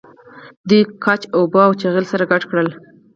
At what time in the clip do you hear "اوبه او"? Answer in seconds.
1.43-1.71